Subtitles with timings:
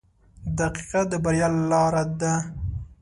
[0.59, 2.33] •دقیقه د بریا لار ده.